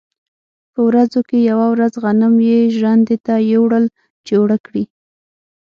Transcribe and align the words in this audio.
په 0.73 0.79
ورځو 0.87 1.19
کې 1.29 1.37
یوه 1.51 1.67
ورځ 1.73 1.93
غنم 2.03 2.33
یې 2.49 2.59
ژرندې 2.75 3.17
ته 3.25 3.33
یووړل 3.51 3.85
چې 4.25 4.33
اوړه 4.39 4.57
کړي. 4.65 4.83